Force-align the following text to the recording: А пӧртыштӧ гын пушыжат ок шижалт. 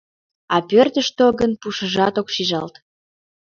А 0.55 0.57
пӧртыштӧ 0.69 1.25
гын 1.39 1.51
пушыжат 1.61 2.15
ок 2.21 2.27
шижалт. 2.33 2.75